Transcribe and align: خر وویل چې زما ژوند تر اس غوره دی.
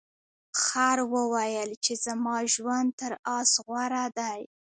خر 0.63 0.97
وویل 1.13 1.69
چې 1.85 1.93
زما 2.05 2.37
ژوند 2.53 2.89
تر 2.99 3.11
اس 3.37 3.51
غوره 3.67 4.05
دی. 4.17 4.41